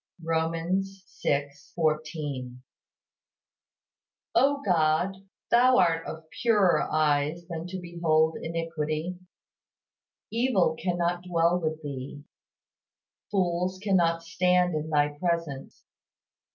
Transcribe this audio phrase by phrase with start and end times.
[0.23, 0.53] Rom.
[0.53, 1.45] vi.
[1.75, 2.63] 14.
[4.33, 5.17] O God,
[5.51, 9.19] Thou art of purer eyes than to behold iniquity.
[10.31, 12.23] Evil cannot dwell with Thee,
[13.29, 15.85] fools cannot stand in Thy presence.